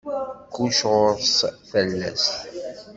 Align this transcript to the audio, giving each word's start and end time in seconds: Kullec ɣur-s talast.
Kullec 0.53 0.79
ɣur-s 0.91 1.37
talast. 1.69 2.27